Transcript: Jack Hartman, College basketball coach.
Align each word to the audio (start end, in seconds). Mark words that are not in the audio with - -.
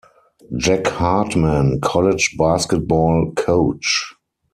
Jack 0.57 0.87
Hartman, 0.99 1.79
College 1.79 2.33
basketball 2.35 3.33
coach. 3.35 4.15